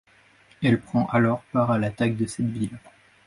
[0.63, 2.79] Elle prend alors part à l'attaque de cette ville.